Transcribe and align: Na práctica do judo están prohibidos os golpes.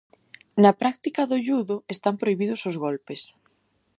Na 0.63 0.71
práctica 0.81 1.21
do 1.31 1.37
judo 1.47 1.75
están 1.93 2.15
prohibidos 2.21 2.61
os 2.69 2.75
golpes. 2.85 3.21